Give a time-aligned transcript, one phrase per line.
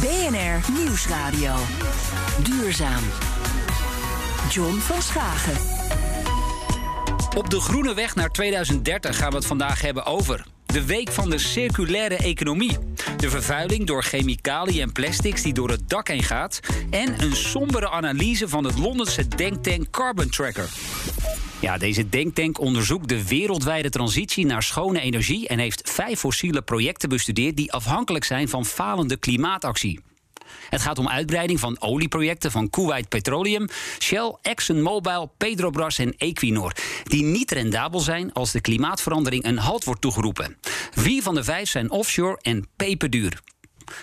[0.00, 1.54] BNR Nieuwsradio.
[2.42, 3.02] Duurzaam.
[4.50, 5.56] John van Schagen.
[7.36, 10.44] Op de groene weg naar 2030 gaan we het vandaag hebben over.
[10.66, 12.78] De week van de circulaire economie.
[13.16, 16.60] De vervuiling door chemicaliën en plastics die door het dak heen gaat.
[16.90, 20.68] En een sombere analyse van het Londense denktank Carbon Tracker.
[21.60, 27.08] Ja, deze denktank onderzoekt de wereldwijde transitie naar schone energie en heeft vijf fossiele projecten
[27.08, 30.00] bestudeerd die afhankelijk zijn van falende klimaatactie.
[30.70, 36.72] Het gaat om uitbreiding van olieprojecten van Kuwait Petroleum, Shell, ExxonMobil, Petrobras en Equinor,
[37.04, 40.56] die niet rendabel zijn als de klimaatverandering een halt wordt toegeroepen.
[40.94, 43.40] Vier van de vijf zijn offshore en peperduur.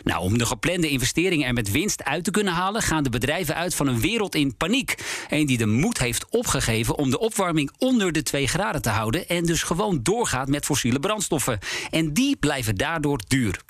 [0.03, 3.55] Nou, om de geplande investeringen er met winst uit te kunnen halen, gaan de bedrijven
[3.55, 4.95] uit van een wereld in paniek.
[5.29, 9.27] Een die de moed heeft opgegeven om de opwarming onder de 2 graden te houden
[9.27, 11.59] en dus gewoon doorgaat met fossiele brandstoffen.
[11.89, 13.61] En die blijven daardoor duur.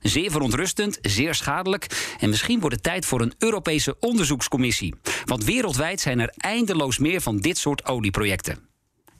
[0.00, 2.14] Zeer verontrustend, zeer schadelijk.
[2.18, 4.94] En misschien wordt het tijd voor een Europese onderzoekscommissie.
[5.24, 8.67] Want wereldwijd zijn er eindeloos meer van dit soort olieprojecten.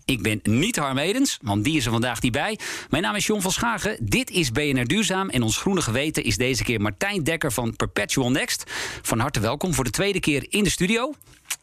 [0.08, 2.58] Ik ben niet Harm Edens, want die is er vandaag niet bij.
[2.90, 3.96] Mijn naam is John van Schagen.
[4.00, 5.28] Dit is BNR Duurzaam.
[5.28, 8.64] En ons groene geweten is deze keer Martijn Dekker van Perpetual Next.
[9.02, 11.14] Van harte welkom voor de tweede keer in de studio.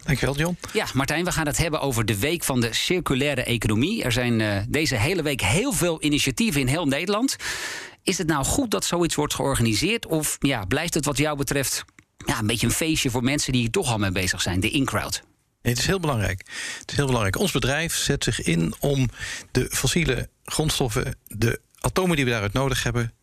[0.04, 0.58] Dankjewel, John.
[0.74, 4.04] Ja, Martijn, we gaan het hebben over de week van de circulaire economie.
[4.04, 7.36] Er zijn uh, deze hele week heel veel initiatieven in heel Nederland.
[8.04, 10.06] Is het nou goed dat zoiets wordt georganiseerd?
[10.06, 11.86] Of ja, blijft het wat jou betreft
[12.26, 14.70] ja, een beetje een feestje voor mensen die hier toch al mee bezig zijn, de
[14.70, 15.24] in-crowd?
[15.70, 16.46] Het is heel belangrijk.
[16.80, 17.40] Het is heel belangrijk.
[17.40, 19.10] Ons bedrijf zet zich in om
[19.52, 23.14] de fossiele grondstoffen, de atomen die we daaruit nodig hebben,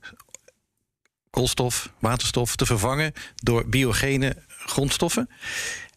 [1.31, 5.31] koolstof, waterstof, te vervangen door biogene grondstoffen.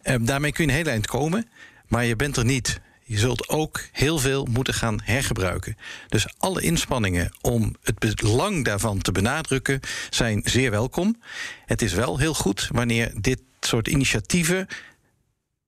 [0.02, 1.50] En eh, daarmee kun je een heel eind komen,
[1.88, 2.80] maar je bent er niet.
[3.04, 5.78] Je zult ook heel veel moeten gaan hergebruiken.
[6.08, 11.22] Dus alle inspanningen om het belang daarvan te benadrukken zijn zeer welkom.
[11.66, 14.68] Het is wel heel goed wanneer dit soort initiatieven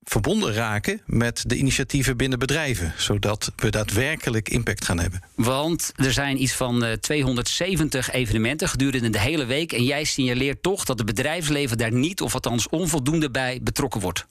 [0.09, 5.21] verbonden raken met de initiatieven binnen bedrijven, zodat we daadwerkelijk impact gaan hebben.
[5.35, 10.63] Want er zijn iets van 270 eh, evenementen gedurende de hele week en jij signaleert
[10.63, 14.25] toch dat het bedrijfsleven daar niet of althans onvoldoende bij betrokken wordt.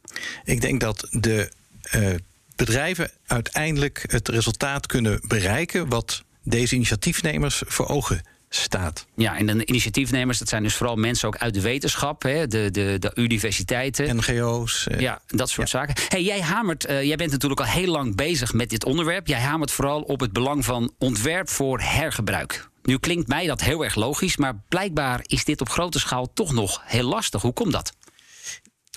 [0.44, 1.50] Ik denk dat de
[1.94, 2.14] uh,
[2.56, 8.22] bedrijven uiteindelijk het resultaat kunnen bereiken wat deze initiatiefnemers voor ogen
[8.62, 9.06] staat.
[9.16, 12.70] Ja, en de initiatiefnemers, dat zijn dus vooral mensen ook uit de wetenschap, hè, de,
[12.70, 14.16] de, de universiteiten.
[14.16, 14.86] NGO's.
[14.86, 15.94] Eh, ja, dat soort zaken.
[16.08, 19.26] Hey, jij hamert, uh, jij bent natuurlijk al heel lang bezig met dit onderwerp.
[19.26, 22.68] Jij hamert vooral op het belang van ontwerp voor hergebruik.
[22.82, 26.52] Nu klinkt mij dat heel erg logisch, maar blijkbaar is dit op grote schaal toch
[26.52, 27.42] nog heel lastig.
[27.42, 27.92] Hoe komt dat?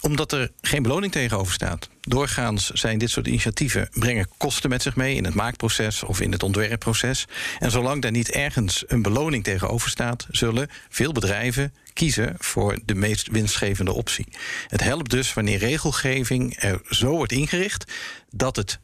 [0.02, 1.90] Omdat er geen beloning tegenover staat.
[2.02, 6.32] Doorgaans zijn dit soort initiatieven brengen kosten met zich mee in het maakproces of in
[6.32, 7.26] het ontwerpproces.
[7.60, 12.96] En zolang daar niet ergens een beloning tegenover staat, zullen veel bedrijven kiezen voor de
[12.96, 14.28] meest winstgevende optie.
[14.68, 17.92] Het helpt dus wanneer regelgeving er zo wordt ingericht
[18.30, 18.80] dat het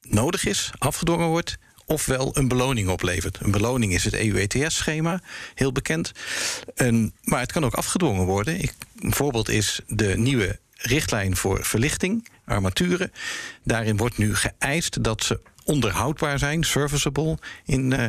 [0.00, 1.58] nodig is, afgedwongen wordt
[1.90, 3.38] ofwel een beloning oplevert.
[3.40, 5.20] Een beloning is het EU-ETS-schema,
[5.54, 6.12] heel bekend.
[6.74, 8.62] En, maar het kan ook afgedwongen worden.
[8.62, 13.12] Ik, een voorbeeld is de nieuwe richtlijn voor verlichting, armaturen.
[13.64, 18.06] Daarin wordt nu geëist dat ze onderhoudbaar zijn, serviceable in uh,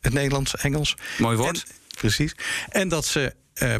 [0.00, 0.96] het Nederlands, Engels.
[1.18, 1.66] Mooi woord.
[1.98, 2.34] precies.
[2.68, 3.74] En dat ze uh,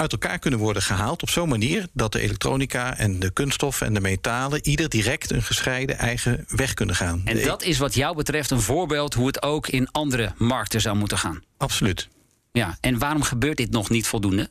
[0.00, 3.94] uit elkaar kunnen worden gehaald op zo'n manier dat de elektronica en de kunststof en
[3.94, 7.22] de metalen ieder direct een gescheiden eigen weg kunnen gaan.
[7.24, 10.96] En dat is wat jou betreft een voorbeeld hoe het ook in andere markten zou
[10.96, 11.42] moeten gaan.
[11.56, 12.08] Absoluut.
[12.52, 14.50] Ja, en waarom gebeurt dit nog niet voldoende?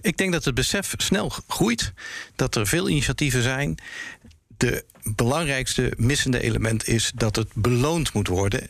[0.00, 1.92] Ik denk dat het besef snel groeit,
[2.36, 3.78] dat er veel initiatieven zijn.
[4.56, 8.68] De belangrijkste missende element is dat het beloond moet worden.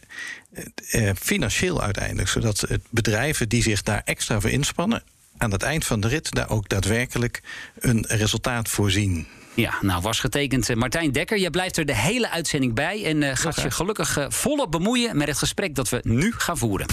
[0.90, 5.02] Eh, financieel uiteindelijk, zodat het bedrijven die zich daar extra voor inspannen
[5.36, 7.42] aan het eind van de rit daar ook daadwerkelijk
[7.78, 9.26] een resultaat voor zien.
[9.54, 10.68] Ja, nou was getekend.
[10.68, 14.18] Eh, Martijn Dekker, jij blijft er de hele uitzending bij en uh, gaat je gelukkig
[14.18, 16.86] uh, volop bemoeien met het gesprek dat we nu gaan voeren.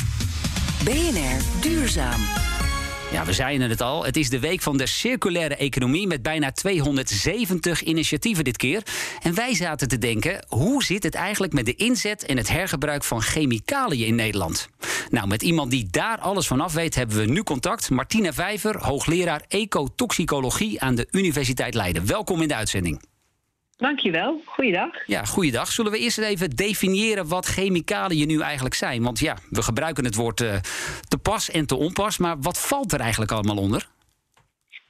[0.83, 2.50] BNR Duurzaam.
[3.11, 4.03] Ja, we zeiden het al.
[4.05, 8.83] Het is de week van de circulaire economie met bijna 270 initiatieven dit keer.
[9.21, 13.03] En wij zaten te denken, hoe zit het eigenlijk met de inzet en het hergebruik
[13.03, 14.69] van chemicaliën in Nederland?
[15.09, 17.89] Nou, met iemand die daar alles van af weet, hebben we nu contact.
[17.89, 22.07] Martina Vijver, hoogleraar ecotoxicologie aan de Universiteit Leiden.
[22.07, 23.10] Welkom in de uitzending.
[23.81, 24.41] Dankjewel.
[24.45, 25.07] Goeiedag.
[25.07, 25.71] Ja, goeiedag.
[25.71, 29.03] Zullen we eerst even definiëren wat chemicaliën nu eigenlijk zijn?
[29.03, 30.53] Want ja, we gebruiken het woord uh,
[31.07, 33.87] te pas en te onpas, maar wat valt er eigenlijk allemaal onder?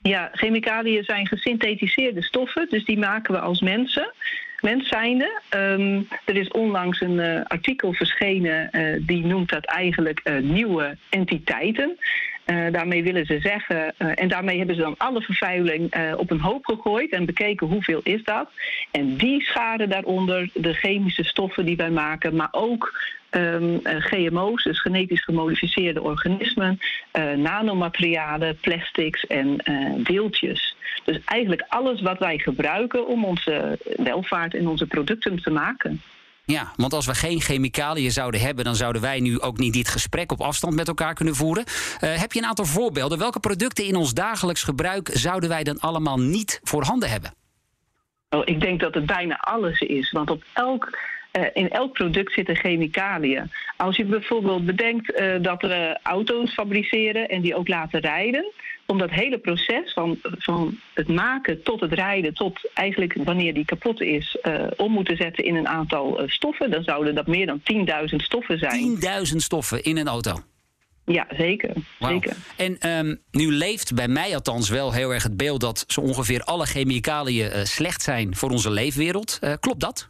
[0.01, 4.13] Ja, chemicaliën zijn gesynthetiseerde stoffen, dus die maken we als mensen
[4.61, 5.41] mens zijnde.
[5.55, 11.97] Um, er is onlangs een uh, artikel verschenen uh, die noemt dat eigenlijk nieuwe entiteiten.
[12.71, 17.11] Daarmee willen ze zeggen, en daarmee hebben ze dan alle vervuiling op een hoop gegooid
[17.11, 18.49] en bekeken hoeveel is dat.
[18.91, 22.99] En die scharen daaronder de chemische stoffen die wij maken, maar ook
[23.31, 26.79] um, GMO's, dus genetisch gemodificeerde organismen,
[27.35, 29.55] nanomaterialen, plastics en
[29.97, 30.75] deeltjes.
[31.03, 36.01] Dus eigenlijk alles wat wij gebruiken om onze welvaart en onze producten te maken.
[36.51, 39.87] Ja, want als we geen chemicaliën zouden hebben, dan zouden wij nu ook niet dit
[39.89, 41.63] gesprek op afstand met elkaar kunnen voeren.
[41.67, 43.17] Uh, heb je een aantal voorbeelden?
[43.17, 47.33] Welke producten in ons dagelijks gebruik zouden wij dan allemaal niet voorhanden hebben?
[48.29, 50.11] Oh, ik denk dat het bijna alles is.
[50.11, 50.97] Want op elk
[51.39, 53.51] uh, in elk product zitten chemicaliën.
[53.77, 58.51] Als je bijvoorbeeld bedenkt uh, dat we auto's fabriceren en die ook laten rijden,
[58.91, 63.65] om dat hele proces van, van het maken tot het rijden, tot eigenlijk wanneer die
[63.65, 67.61] kapot is, uh, om moeten zetten in een aantal stoffen, dan zouden dat meer dan
[68.09, 68.99] 10.000 stoffen zijn.
[69.31, 70.39] 10.000 stoffen in een auto?
[71.05, 71.73] Ja, zeker.
[71.99, 72.09] Wow.
[72.09, 72.35] zeker.
[72.57, 76.43] En um, nu leeft bij mij althans wel heel erg het beeld dat zo ongeveer
[76.43, 79.39] alle chemicaliën uh, slecht zijn voor onze leefwereld.
[79.59, 80.09] Klopt dat?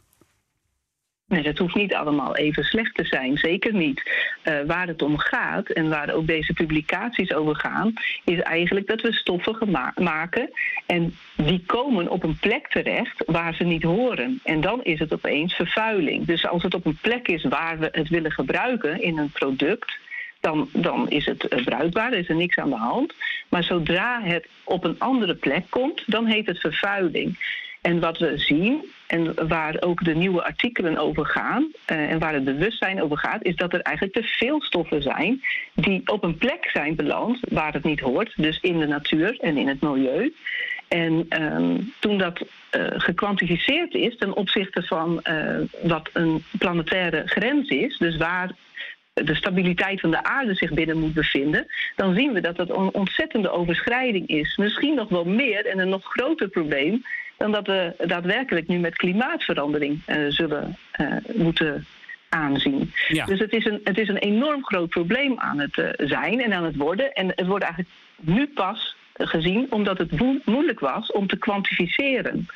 [1.32, 4.02] Nee, dat hoeft niet allemaal even slecht te zijn, zeker niet.
[4.44, 7.92] Uh, waar het om gaat en waar ook deze publicaties over gaan,
[8.24, 10.50] is eigenlijk dat we stoffen maken
[10.86, 14.40] en die komen op een plek terecht waar ze niet horen.
[14.44, 16.26] En dan is het opeens vervuiling.
[16.26, 19.98] Dus als het op een plek is waar we het willen gebruiken in een product,
[20.40, 23.14] dan, dan is het eh, bruikbaar, is er niks aan de hand.
[23.48, 27.60] Maar zodra het op een andere plek komt, dan heet het vervuiling.
[27.82, 32.34] En wat we zien, en waar ook de nieuwe artikelen over gaan, uh, en waar
[32.34, 35.42] het bewustzijn over gaat, is dat er eigenlijk te veel stoffen zijn
[35.74, 39.56] die op een plek zijn beland waar het niet hoort, dus in de natuur en
[39.56, 40.34] in het milieu.
[40.88, 47.68] En um, toen dat uh, gekwantificeerd is ten opzichte van uh, wat een planetaire grens
[47.68, 48.50] is, dus waar
[49.12, 52.94] de stabiliteit van de aarde zich binnen moet bevinden, dan zien we dat dat een
[52.94, 54.56] ontzettende overschrijding is.
[54.56, 57.02] Misschien nog wel meer en een nog groter probleem
[57.36, 61.86] dan dat we daadwerkelijk nu met klimaatverandering uh, zullen uh, moeten
[62.28, 62.92] aanzien.
[63.08, 63.24] Ja.
[63.24, 66.52] Dus het is, een, het is een enorm groot probleem aan het uh, zijn en
[66.52, 67.12] aan het worden.
[67.12, 72.46] En het wordt eigenlijk nu pas gezien omdat het moeilijk was om te kwantificeren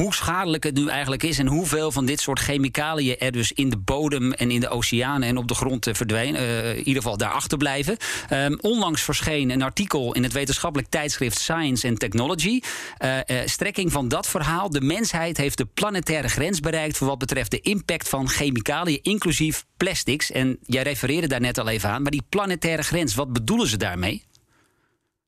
[0.00, 3.70] hoe schadelijk het nu eigenlijk is en hoeveel van dit soort chemicaliën er dus in
[3.70, 6.42] de bodem en in de oceanen en op de grond eh, verdwijnen.
[6.42, 7.96] Uh, in ieder geval daar achterblijven.
[8.32, 12.60] Um, onlangs verscheen een artikel in het wetenschappelijk tijdschrift Science and Technology.
[13.04, 17.50] Uh, strekking van dat verhaal: de mensheid heeft de planetaire grens bereikt voor wat betreft
[17.50, 20.30] de impact van chemicaliën, inclusief plastics.
[20.30, 23.76] En jij refereerde daar net al even aan, maar die planetaire grens, wat bedoelen ze
[23.76, 24.28] daarmee?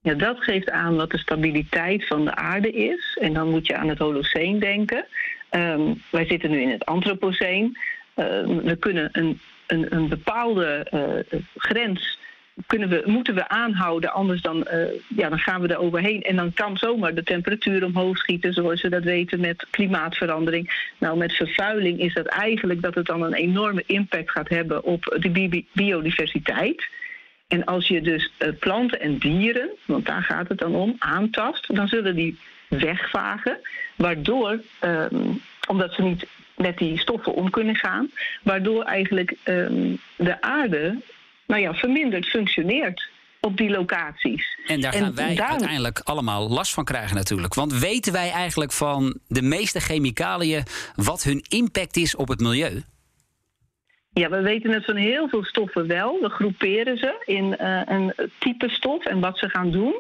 [0.03, 3.19] Ja, dat geeft aan wat de stabiliteit van de aarde is.
[3.21, 5.07] En dan moet je aan het Holoceen denken.
[5.51, 7.79] Um, wij zitten nu in het Anthropoceen.
[8.17, 12.19] Um, we kunnen een, een, een bepaalde uh, grens
[12.67, 14.85] kunnen we, moeten we aanhouden, anders dan, uh,
[15.17, 16.23] ja, dan gaan we er overheen.
[16.23, 20.91] En dan kan zomaar de temperatuur omhoog schieten, zoals we dat weten met klimaatverandering.
[20.99, 25.17] Nou, met vervuiling is dat eigenlijk dat het dan een enorme impact gaat hebben op
[25.21, 26.89] de biodiversiteit.
[27.53, 31.75] En als je dus uh, planten en dieren, want daar gaat het dan om, aantast,
[31.75, 33.59] dan zullen die wegvagen,
[33.97, 38.11] waardoor, um, omdat ze niet met die stoffen om kunnen gaan,
[38.43, 41.01] waardoor eigenlijk um, de aarde
[41.47, 43.09] nou ja, verminderd functioneert
[43.41, 44.59] op die locaties.
[44.67, 47.55] En daar gaan wij uiteindelijk allemaal last van krijgen natuurlijk.
[47.55, 50.63] Want weten wij eigenlijk van de meeste chemicaliën
[50.95, 52.83] wat hun impact is op het milieu?
[54.15, 56.21] Ja, we weten het van heel veel stoffen wel.
[56.21, 59.95] We groeperen ze in uh, een type stof en wat ze gaan doen.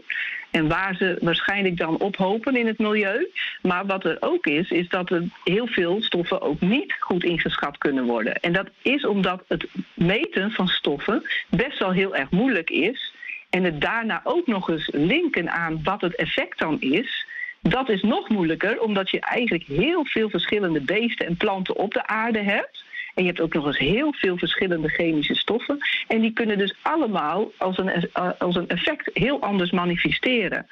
[0.50, 3.30] En waar ze waarschijnlijk dan ophopen in het milieu.
[3.62, 7.78] Maar wat er ook is, is dat er heel veel stoffen ook niet goed ingeschat
[7.78, 8.40] kunnen worden.
[8.40, 13.14] En dat is omdat het meten van stoffen best wel heel erg moeilijk is.
[13.50, 17.26] En het daarna ook nog eens linken aan wat het effect dan is.
[17.60, 22.06] Dat is nog moeilijker, omdat je eigenlijk heel veel verschillende beesten en planten op de
[22.06, 22.81] aarde hebt.
[23.14, 25.78] En je hebt ook nog eens heel veel verschillende chemische stoffen.
[26.08, 30.66] En die kunnen dus allemaal als een, als een effect heel anders manifesteren.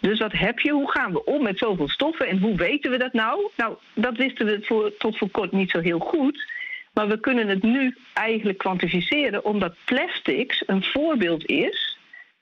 [0.00, 0.72] Dus wat heb je?
[0.72, 2.28] Hoe gaan we om met zoveel stoffen?
[2.28, 3.50] En hoe weten we dat nou?
[3.56, 6.52] Nou, dat wisten we voor, tot voor kort niet zo heel goed.
[6.92, 11.98] Maar we kunnen het nu eigenlijk kwantificeren, omdat plastics een voorbeeld is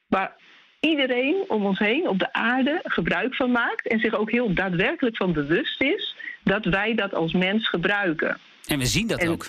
[0.07, 0.37] waar
[0.81, 5.17] iedereen om ons heen op de aarde gebruik van maakt en zich ook heel daadwerkelijk
[5.17, 8.39] van bewust is dat wij dat als mens gebruiken.
[8.67, 9.47] En we zien dat ook.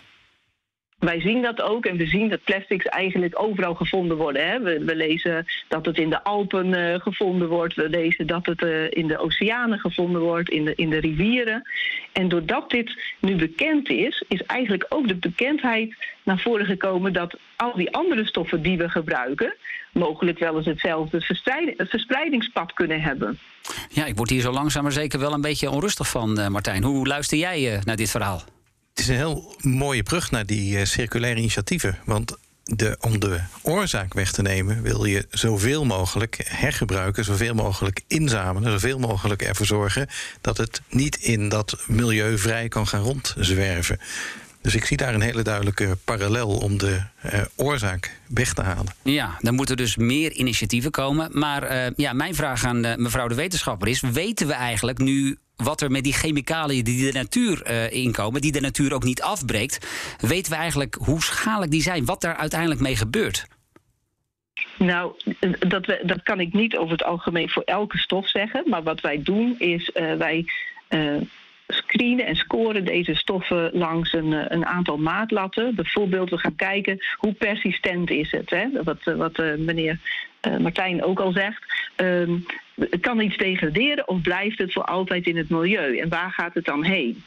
[1.04, 4.48] Wij zien dat ook en we zien dat plastics eigenlijk overal gevonden worden.
[4.48, 4.60] Hè.
[4.60, 7.76] We, we, lezen dat het in de Alpen uh, gevonden wordt.
[7.76, 11.62] We lezen dat het uh, in de oceanen gevonden wordt, in de, in de rivieren.
[12.12, 17.38] En doordat dit nu bekend is, is eigenlijk ook de bekendheid naar voren gekomen dat
[17.56, 19.56] al die andere stoffen die we gebruiken,
[19.94, 21.22] mogelijk wel eens hetzelfde
[21.78, 23.40] verspreidingspad kunnen hebben.
[23.90, 26.84] Ja, ik word hier zo langzaam maar zeker wel een beetje onrustig van, uh, Martijn.
[26.84, 28.44] Hoe luister jij naar dit verhaal?
[28.94, 31.98] Het is een heel mooie brug naar die uh, circulaire initiatieven.
[32.06, 38.02] Want de, om de oorzaak weg te nemen, wil je zoveel mogelijk hergebruiken, zoveel mogelijk
[38.08, 40.08] inzamelen, zoveel mogelijk ervoor zorgen
[40.42, 44.00] dat het niet in dat milieu vrij kan gaan rondzwerven.
[44.62, 48.94] Dus ik zie daar een hele duidelijke parallel om de uh, oorzaak weg te halen.
[49.02, 51.30] Ja, dan moeten dus meer initiatieven komen.
[51.32, 55.82] Maar uh, ja, mijn vraag aan mevrouw de wetenschapper is: weten we eigenlijk nu wat
[55.82, 59.88] er met die chemicaliën die de natuur uh, inkomen, die de natuur ook niet afbreekt,
[60.20, 63.48] weten we eigenlijk hoe schadelijk die zijn, wat daar uiteindelijk mee gebeurt?
[64.78, 65.14] Nou,
[65.68, 68.64] dat, we, dat kan ik niet over het algemeen voor elke stof zeggen.
[68.70, 70.46] Maar wat wij doen is uh, wij
[70.90, 71.22] uh,
[71.68, 75.76] screenen en scoren deze stoffen langs een, een, aantal maatlatten.
[75.76, 78.50] Bijvoorbeeld, we gaan kijken hoe persistent is het.
[78.50, 78.68] Hè?
[78.84, 80.00] Wat, wat meneer
[80.60, 81.64] Martijn ook al zegt.
[81.98, 82.46] Um,
[83.02, 85.98] kan iets degraderen of blijft het voor altijd in het milieu?
[85.98, 87.24] En waar gaat het dan heen?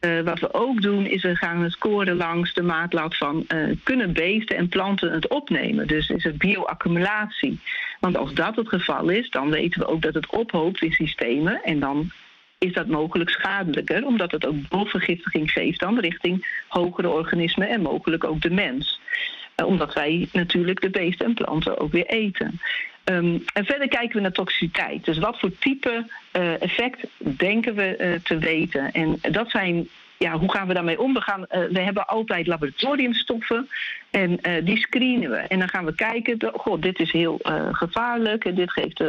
[0.00, 4.12] Uh, wat we ook doen is we gaan scoren langs de maatlat van uh, kunnen
[4.12, 5.86] beesten en planten het opnemen.
[5.86, 7.60] Dus is het bioaccumulatie.
[8.00, 11.60] Want als dat het geval is, dan weten we ook dat het ophoopt in systemen
[11.62, 12.10] en dan
[12.58, 18.24] is dat mogelijk schadelijker, omdat het ook doorvergiftiging geeft dan richting hogere organismen en mogelijk
[18.24, 19.00] ook de mens.
[19.56, 22.60] Uh, omdat wij natuurlijk de beesten en planten ook weer eten.
[23.10, 25.04] Um, en verder kijken we naar toxiciteit.
[25.04, 28.92] Dus wat voor type uh, effect denken we uh, te weten?
[28.92, 31.14] En dat zijn ja, hoe gaan we daarmee om?
[31.14, 33.68] We, gaan, uh, we hebben altijd laboratoriumstoffen
[34.10, 35.36] en die screenen we.
[35.36, 37.38] En dan gaan we kijken, god, dit is heel
[37.72, 39.02] gevaarlijk en dit geeft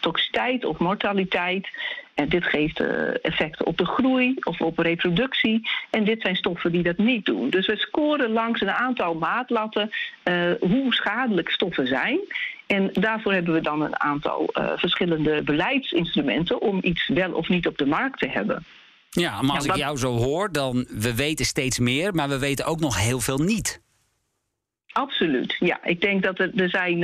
[0.00, 1.68] toxiciteit of mortaliteit.
[2.14, 2.80] En dit geeft
[3.22, 5.68] effecten op de groei of op reproductie.
[5.90, 7.50] En dit zijn stoffen die dat niet doen.
[7.50, 9.90] Dus we scoren langs een aantal maatlatten
[10.60, 12.18] hoe schadelijk stoffen zijn.
[12.70, 17.78] En daarvoor hebben we dan een aantal verschillende beleidsinstrumenten om iets wel of niet op
[17.78, 18.64] de markt te hebben.
[19.10, 22.38] Ja, maar als ja, ik jou zo hoor, dan we weten steeds meer, maar we
[22.38, 23.80] weten ook nog heel veel niet.
[24.92, 25.84] Absoluut, ja.
[25.84, 27.02] Ik denk dat er, er zijn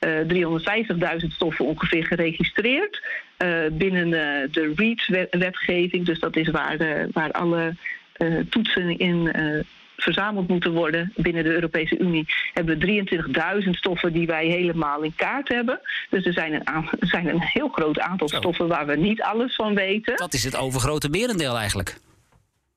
[0.00, 3.02] uh, uh, 350.000 stoffen ongeveer geregistreerd
[3.38, 6.06] uh, binnen uh, de REACH-wetgeving.
[6.06, 7.76] Dus dat is waar, waar alle
[8.48, 9.32] toetsen in
[9.96, 13.04] verzameld moeten worden binnen de Europese Unie, hebben we
[13.64, 15.80] 23.000 stoffen die wij helemaal in kaart hebben.
[16.10, 18.36] Dus er zijn een, er zijn een heel groot aantal Zo.
[18.36, 20.16] stoffen waar we niet alles van weten.
[20.16, 21.96] Dat is het overgrote merendeel eigenlijk.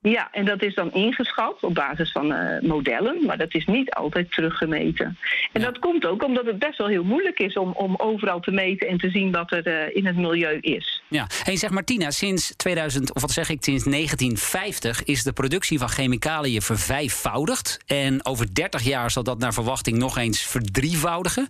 [0.02, 3.92] Ja, en dat is dan ingeschat op basis van uh, modellen, maar dat is niet
[3.92, 5.18] altijd teruggemeten.
[5.54, 5.68] En ja.
[5.68, 8.88] dat komt ook omdat het best wel heel moeilijk is om, om overal te meten
[8.88, 11.02] en te zien wat er uh, in het milieu is.
[11.08, 15.80] Ja, en zeg Martina, sinds 2000, of wat zeg ik, sinds 1950 is de productie
[15.80, 17.80] van chemicaliën vervijfvoudigd.
[17.86, 21.48] En over 30 jaar zal dat naar verwachting nog eens verdrievoudigen.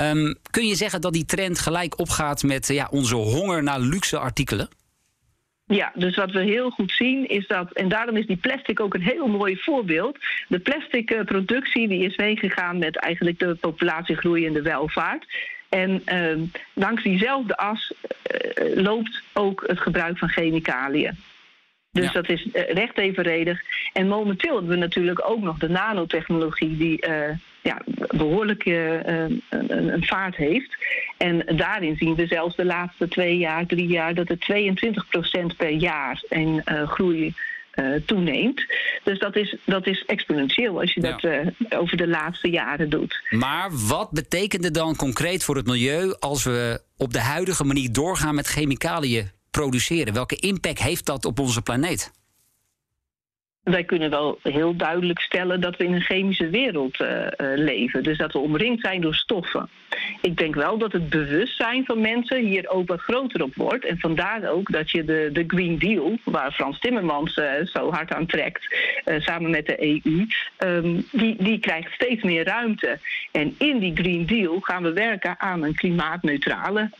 [0.00, 4.18] Um, kun je zeggen dat die trend gelijk opgaat met ja, onze honger naar luxe
[4.18, 4.68] artikelen?
[5.68, 8.94] Ja, dus wat we heel goed zien is dat, en daarom is die plastic ook
[8.94, 10.18] een heel mooi voorbeeld.
[10.48, 15.26] De plastic uh, productie die is meegegaan met eigenlijk de populatiegroei en de welvaart.
[15.68, 21.18] En uh, langs diezelfde as uh, loopt ook het gebruik van chemicaliën.
[21.90, 22.12] Dus ja.
[22.12, 23.60] dat is recht evenredig.
[23.92, 27.14] En momenteel hebben we natuurlijk ook nog de nanotechnologie die uh,
[27.62, 30.76] ja, behoorlijk uh, een, een, vaart heeft.
[31.16, 34.46] En daarin zien we zelfs de laatste twee jaar, drie jaar, dat het
[35.52, 37.34] 22% per jaar in uh, groei
[38.06, 38.64] toeneemt.
[39.04, 41.10] Dus dat is, dat is exponentieel als je ja.
[41.10, 43.20] dat uh, over de laatste jaren doet.
[43.30, 47.92] Maar wat betekent het dan concreet voor het milieu als we op de huidige manier
[47.92, 50.14] doorgaan met chemicaliën produceren?
[50.14, 52.17] Welke impact heeft dat op onze planeet?
[53.70, 58.02] Wij kunnen wel heel duidelijk stellen dat we in een chemische wereld uh, leven.
[58.02, 59.68] Dus dat we omringd zijn door stoffen.
[60.20, 63.84] Ik denk wel dat het bewustzijn van mensen hier ook wat groter op wordt.
[63.84, 68.12] En vandaar ook dat je de, de Green Deal, waar Frans Timmermans uh, zo hard
[68.12, 70.26] aan trekt, samen met de EU,
[70.58, 72.98] um, die, die krijgt steeds meer ruimte.
[73.32, 76.90] En in die Green Deal gaan we werken aan een klimaatneutrale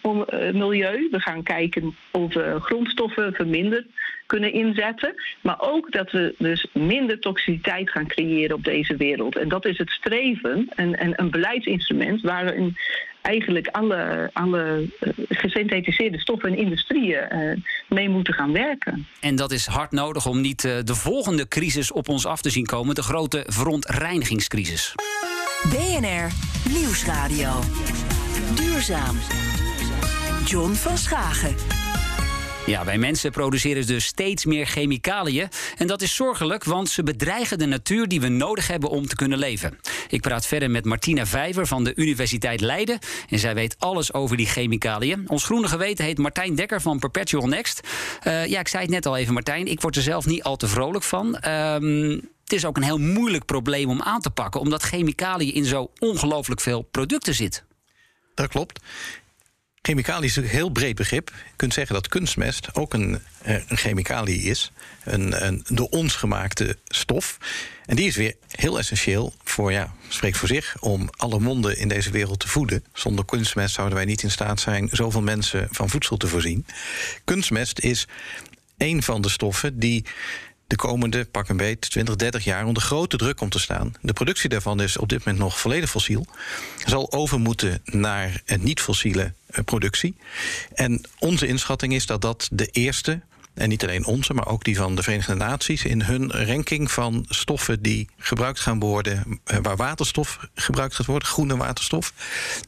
[0.53, 1.09] milieu.
[1.11, 3.87] We gaan kijken of we grondstoffen verminderen
[4.29, 5.15] kunnen inzetten.
[5.41, 9.37] Maar ook dat we dus minder toxiciteit gaan creëren op deze wereld.
[9.37, 12.77] En dat is het streven en, en een beleidsinstrument waar we in
[13.23, 17.57] eigenlijk alle, alle uh, gesynthetiseerde stoffen en industrieën uh,
[17.89, 19.07] mee moeten gaan werken.
[19.21, 22.51] En dat is hard nodig om niet uh, de volgende crisis op ons af te
[22.51, 24.95] zien komen, de grote verontreinigingscrisis.
[25.63, 26.31] BNR
[26.73, 27.51] Nieuwsradio.
[28.55, 29.17] Duurzaam.
[30.45, 31.88] John van Schagen.
[32.69, 35.49] Ja, wij mensen produceren dus steeds meer chemicaliën.
[35.77, 39.17] En dat is zorgelijk, want ze bedreigen de natuur die we nodig hebben om te
[39.17, 39.79] kunnen leven.
[40.09, 42.99] Ik praat verder met Martina Vijver van de Universiteit Leiden.
[43.29, 45.25] En zij weet alles over die chemicaliën.
[45.29, 47.81] Ons groene geweten heet Martijn Dekker van Perpetual Next.
[48.27, 49.67] Uh, ja, ik zei het net al even, Martijn.
[49.67, 51.49] Ik word er zelf niet al te vrolijk van.
[51.49, 52.11] Um,
[52.45, 55.91] het is ook een heel moeilijk probleem om aan te pakken, omdat chemicaliën in zo
[55.99, 57.65] ongelooflijk veel producten zit.
[58.35, 58.81] Dat klopt.
[59.89, 61.29] Chemicalië is een heel breed begrip.
[61.29, 64.73] Je kunt zeggen dat kunstmest ook een, eh, een chemicalië is.
[65.05, 67.39] Een, een door ons gemaakte stof.
[67.87, 71.89] En die is weer heel essentieel voor, ja, spreekt voor zich, om alle monden in
[71.89, 72.85] deze wereld te voeden.
[72.93, 76.67] Zonder kunstmest zouden wij niet in staat zijn zoveel mensen van voedsel te voorzien.
[77.25, 78.07] Kunstmest is
[78.79, 80.05] een van de stoffen die
[80.69, 83.95] de komende, pak een beet, 20, 30 jaar onder grote druk komt te staan.
[84.01, 86.27] De productie daarvan is op dit moment nog volledig fossiel.
[86.87, 90.17] Zal over moeten naar niet-fossiele eh, productie.
[90.75, 93.21] En onze inschatting is dat dat de eerste
[93.55, 97.25] en niet alleen onze, maar ook die van de Verenigde Naties, in hun ranking van
[97.29, 102.13] stoffen die gebruikt gaan worden, eh, waar waterstof gebruikt gaat worden, groene waterstof,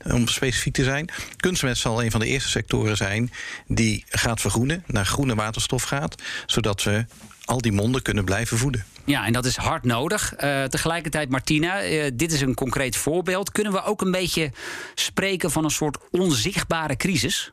[0.05, 1.11] om specifiek te zijn.
[1.37, 3.33] Kunstmest zal een van de eerste sectoren zijn
[3.67, 7.07] die gaat vergroenen, naar groene waterstof gaat, zodat we
[7.51, 8.85] al die monden kunnen blijven voeden.
[9.05, 10.33] Ja, en dat is hard nodig.
[10.33, 13.53] Uh, tegelijkertijd, Martina, uh, dit is een concreet voorbeeld.
[13.53, 14.51] Kunnen we ook een beetje
[14.95, 17.53] spreken van een soort onzichtbare crisis?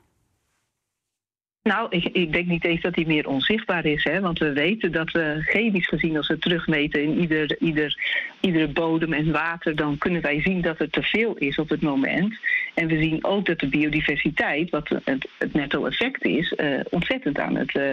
[1.63, 4.03] Nou, ik, ik, denk niet eens dat die meer onzichtbaar is.
[4.03, 4.19] Hè?
[4.19, 7.99] Want we weten dat we chemisch gezien, als we terugmeten in ieder, ieder,
[8.39, 11.81] iedere bodem en water, dan kunnen wij zien dat er te veel is op het
[11.81, 12.35] moment.
[12.73, 17.39] En we zien ook dat de biodiversiteit, wat het, het netto effect is, uh, ontzettend
[17.39, 17.83] aan het, uh,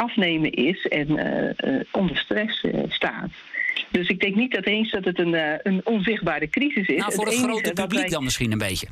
[0.00, 3.30] afnemen is en uh, onder stress uh, staat.
[3.90, 6.98] Dus ik denk niet dat eens dat het een, een onzichtbare crisis is.
[6.98, 8.08] Nou, voor het, het grote publiek wij...
[8.08, 8.86] dan misschien een beetje.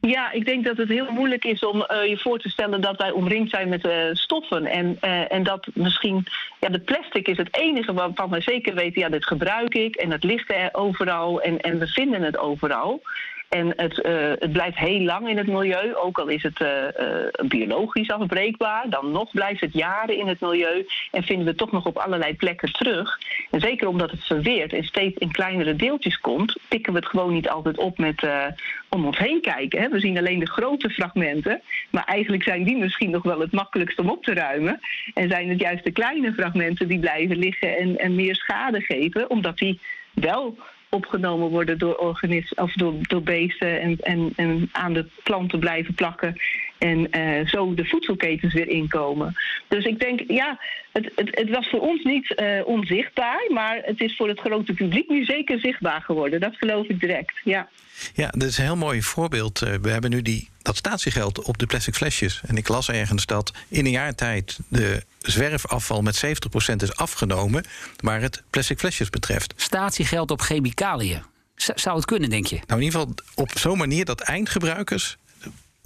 [0.00, 2.96] Ja, ik denk dat het heel moeilijk is om uh, je voor te stellen dat
[2.96, 4.66] wij omringd zijn met uh, stoffen.
[4.66, 6.26] En, uh, en dat misschien,
[6.60, 10.10] ja, de plastic is het enige waarvan we zeker weten, ja, dit gebruik ik en
[10.10, 13.02] het ligt er overal en, en we vinden het overal.
[13.48, 16.68] En het, uh, het blijft heel lang in het milieu, ook al is het uh,
[16.68, 18.90] uh, biologisch afbreekbaar.
[18.90, 21.96] Dan nog blijft het jaren in het milieu en vinden we het toch nog op
[21.96, 23.18] allerlei plekken terug.
[23.50, 27.32] En zeker omdat het verweert en steeds in kleinere deeltjes komt, pikken we het gewoon
[27.32, 28.26] niet altijd op met
[28.88, 29.80] om ons heen kijken.
[29.80, 29.88] Hè.
[29.88, 33.98] We zien alleen de grote fragmenten, maar eigenlijk zijn die misschien nog wel het makkelijkst
[33.98, 34.80] om op te ruimen.
[35.14, 39.30] En zijn het juist de kleine fragmenten die blijven liggen en, en meer schade geven,
[39.30, 39.80] omdat die
[40.14, 45.58] wel opgenomen worden door, organismen of door, door beesten en, en, en aan de planten
[45.58, 46.36] blijven plakken.
[46.78, 49.34] En uh, zo de voedselketens weer inkomen.
[49.68, 50.60] Dus ik denk, ja,
[50.92, 54.72] het, het, het was voor ons niet uh, onzichtbaar, maar het is voor het grote
[54.72, 56.40] publiek nu zeker zichtbaar geworden.
[56.40, 57.32] Dat geloof ik direct.
[57.44, 57.68] Ja,
[58.14, 59.62] ja dat is een heel mooi voorbeeld.
[59.62, 62.40] Eh, we hebben nu die, dat statiegeld op de plastic flesjes.
[62.46, 66.28] En ik las ergens dat in een jaar tijd de zwerfafval met 70%
[66.76, 67.64] is afgenomen,
[67.96, 69.54] waar het plastic flesjes betreft.
[69.56, 71.22] Statiegeld op chemicaliën.
[71.56, 72.56] Zou het kunnen, denk je?
[72.66, 75.16] Nou, in ieder geval op zo'n manier dat eindgebruikers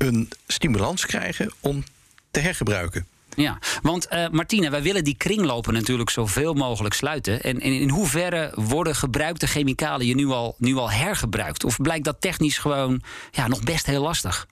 [0.06, 1.84] een stimulans krijgen om
[2.30, 3.06] te hergebruiken.
[3.36, 7.42] Ja, want uh, Martina, wij willen die kringlopen natuurlijk zoveel mogelijk sluiten.
[7.42, 11.64] En, en, in hoeverre worden gebruikte chemicaliën nu al, nu al hergebruikt?
[11.64, 14.46] Of blijkt dat technisch gewoon ja, nog best heel lastig?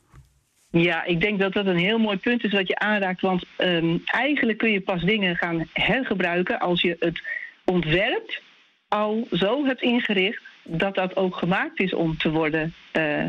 [0.70, 3.20] Ja, ik denk dat dat een heel mooi punt is wat je aanraakt.
[3.20, 7.22] Want um, eigenlijk kun je pas dingen gaan hergebruiken als je het
[7.64, 8.42] ontwerp
[8.88, 13.24] al zo hebt ingericht dat dat ook gemaakt is om te worden uh,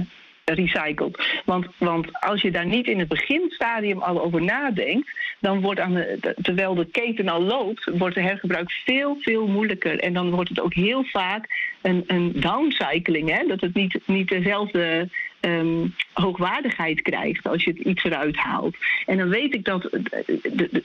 [0.54, 1.42] recycled.
[1.46, 5.10] Want, want als je daar niet in het beginstadium al over nadenkt,
[5.40, 10.00] dan wordt aan de, terwijl de keten al loopt, wordt de hergebruik veel, veel moeilijker.
[10.00, 13.30] En dan wordt het ook heel vaak een, een downcycling.
[13.30, 13.48] Hè?
[13.48, 15.10] Dat het niet, niet dezelfde
[15.42, 18.76] um, hoogwaardigheid krijgt als je het iets eruit haalt.
[19.06, 20.84] En dan weet ik dat de,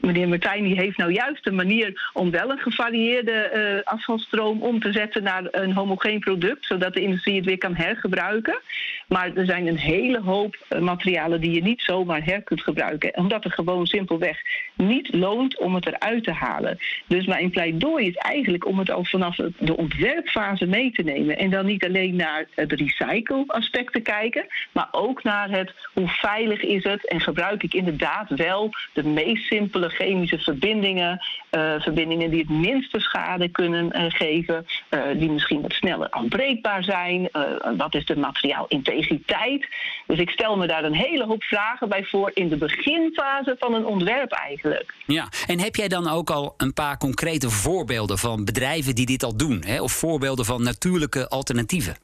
[0.00, 4.92] meneer Martijn die heeft nou juist een manier om wel een gevarieerde afvalstroom om te
[4.92, 8.60] zetten naar een homogeen product, zodat de industrie het weer kan hergebruiken.
[9.08, 13.44] Maar er zijn een hele hoop materialen die je niet zomaar her kunt gebruiken, omdat
[13.44, 14.38] er gewoon simpelweg
[14.74, 16.78] niet loont om het eruit te halen.
[17.06, 21.38] Dus mijn pleidooi is eigenlijk om het al vanaf de ontwerpfase mee te nemen.
[21.38, 26.62] En dan niet alleen naar het recycle-aspect te kijken, maar ook naar het hoe veilig
[26.62, 32.40] is het en gebruik ik inderdaad wel de meest simpele chemische verbindingen, uh, verbindingen die
[32.40, 37.28] het minste schade kunnen uh, geven, uh, die misschien wat sneller afbreekbaar zijn.
[37.76, 39.66] wat is de materiaalintegriteit?
[40.06, 43.74] Dus ik stel me daar een hele hoop vragen bij voor in de beginfase van
[43.74, 44.94] een ontwerp eigenlijk.
[45.06, 49.22] Ja, en heb jij dan ook al een paar concrete voorbeelden van bedrijven die dit
[49.22, 49.62] al doen?
[49.66, 49.80] Hè?
[49.82, 51.96] Of voorbeelden van natuurlijke alternatieven?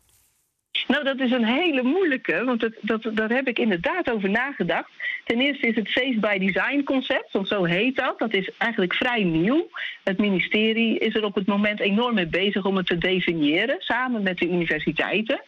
[0.89, 4.91] Nou, dat is een hele moeilijke, want dat, dat, daar heb ik inderdaad over nagedacht.
[5.25, 8.19] Ten eerste is het Safe by Design concept, want zo heet dat.
[8.19, 9.69] Dat is eigenlijk vrij nieuw.
[10.05, 14.23] Het ministerie is er op het moment enorm mee bezig om het te definiëren, samen
[14.23, 15.43] met de universiteiten.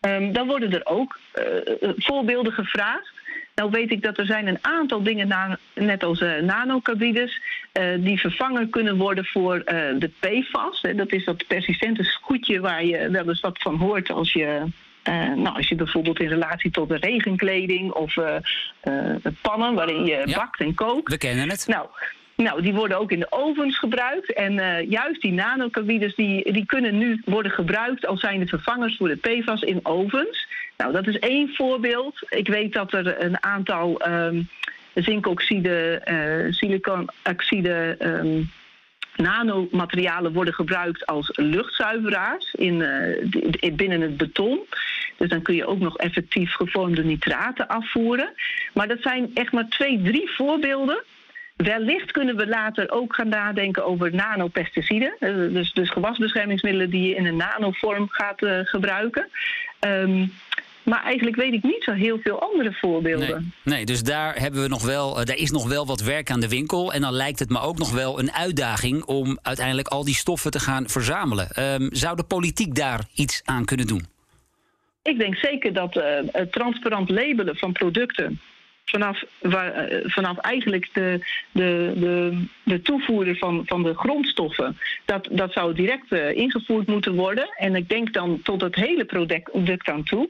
[0.00, 1.44] Um, dan worden er ook uh,
[1.96, 3.12] voorbeelden gevraagd.
[3.58, 6.82] Nou weet ik dat er zijn een aantal dingen, net als uh, uh,
[7.98, 9.64] die vervangen kunnen worden voor uh,
[9.98, 10.82] de PFAS.
[10.82, 10.94] Hè.
[10.94, 14.62] Dat is dat persistente scootje waar je wel eens wat van hoort als je
[15.08, 18.34] uh, nou, als je bijvoorbeeld in relatie tot de regenkleding of uh,
[18.84, 21.10] uh, pannen waarin je ja, bakt en kookt.
[21.10, 21.66] We kennen het.
[21.66, 21.86] Nou,
[22.36, 24.32] nou, die worden ook in de ovens gebruikt.
[24.32, 29.08] En juist die nanocarbines die, die kunnen nu worden gebruikt als zijn de vervangers voor
[29.08, 30.46] de PFAS in ovens.
[30.78, 32.26] Nou, dat is één voorbeeld.
[32.28, 34.48] Ik weet dat er een aantal um,
[34.94, 38.50] zinkoxide, uh, siliconoxide um,
[39.16, 44.60] nanomaterialen worden gebruikt als luchtzuiveraars in, uh, binnen het beton.
[45.16, 48.32] Dus dan kun je ook nog effectief gevormde nitraten afvoeren.
[48.74, 51.04] Maar dat zijn echt maar twee, drie voorbeelden
[51.64, 55.16] Wellicht kunnen we later ook gaan nadenken over nanopesticiden.
[55.52, 59.28] Dus, dus gewasbeschermingsmiddelen die je in een nanovorm gaat gebruiken.
[59.80, 60.32] Um,
[60.88, 63.52] maar eigenlijk weet ik niet zo heel veel andere voorbeelden.
[63.64, 66.30] Nee, nee, dus daar, hebben we nog wel, uh, daar is nog wel wat werk
[66.30, 66.92] aan de winkel.
[66.92, 70.50] En dan lijkt het me ook nog wel een uitdaging om uiteindelijk al die stoffen
[70.50, 71.62] te gaan verzamelen.
[71.62, 74.06] Um, zou de politiek daar iets aan kunnen doen?
[75.02, 78.40] Ik denk zeker dat uh, het transparant labelen van producten
[78.84, 81.20] vanaf, waar, uh, vanaf eigenlijk de,
[81.52, 84.78] de, de, de toevoerder van, van de grondstoffen.
[85.04, 87.48] Dat, dat zou direct uh, ingevoerd moeten worden.
[87.56, 90.28] En ik denk dan tot het hele product aan toe.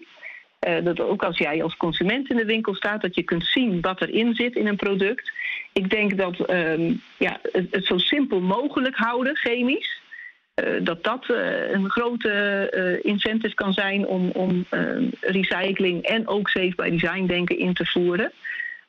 [0.66, 3.80] Uh, dat ook als jij als consument in de winkel staat, dat je kunt zien
[3.80, 5.32] wat erin zit in een product.
[5.72, 10.00] Ik denk dat um, ja, het, zo simpel mogelijk houden, chemisch.
[10.54, 14.66] Uh, dat dat uh, een grote incentive kan zijn om, om
[15.20, 18.32] recycling en ook safe by design denken in te voeren.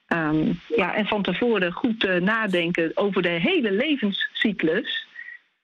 [0.07, 5.07] Um, ja, en van tevoren goed nadenken over de hele levenscyclus.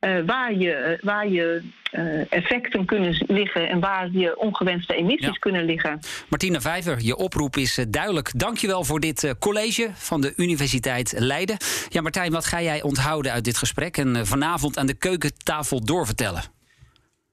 [0.06, 5.40] Uh, waar je, waar je uh, effecten kunnen liggen en waar je ongewenste emissies ja.
[5.40, 6.00] kunnen liggen.
[6.30, 8.32] Martina Vijver, je oproep is duidelijk.
[8.36, 11.58] Dankjewel voor dit college van de Universiteit Leiden.
[11.90, 16.44] Ja, Martijn, wat ga jij onthouden uit dit gesprek en vanavond aan de keukentafel doorvertellen?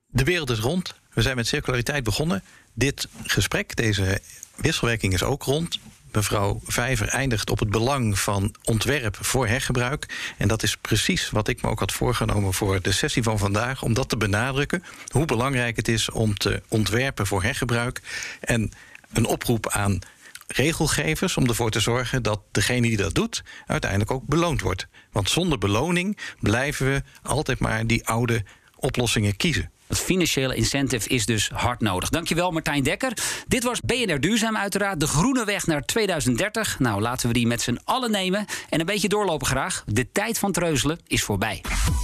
[0.06, 1.00] De wereld is rond.
[1.14, 2.42] We zijn met circulariteit begonnen.
[2.74, 4.20] Dit gesprek, deze
[4.56, 5.78] wisselwerking is ook rond
[6.14, 10.32] mevrouw Vijver eindigt op het belang van ontwerp voor hergebruik.
[10.38, 13.82] En dat is precies wat ik me ook had voorgenomen voor de sessie van vandaag,
[13.82, 14.84] om dat te benadrukken.
[15.06, 18.00] Hoe belangrijk het is om te ontwerpen voor hergebruik.
[18.40, 18.72] En
[19.12, 19.98] een oproep aan
[20.46, 24.86] regelgevers om ervoor te zorgen dat degene die dat doet uiteindelijk ook beloond wordt.
[25.12, 28.44] Want zonder beloning blijven we altijd maar die oude
[28.76, 29.70] oplossingen kiezen.
[29.92, 32.08] Het financiële incentive is dus hard nodig.
[32.08, 33.12] Dankjewel Martijn Dekker.
[33.46, 35.00] Dit was BNR Duurzaam uiteraard.
[35.00, 36.78] De groene weg naar 2030.
[36.78, 38.46] Nou, laten we die met z'n allen nemen.
[38.68, 39.84] En een beetje doorlopen graag.
[39.86, 41.60] De tijd van treuzelen is voorbij.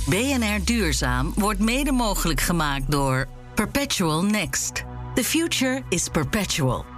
[0.07, 4.73] BNR Duurzaam wordt mede mogelijk gemaakt door Perpetual Next.
[5.15, 6.98] The future is perpetual.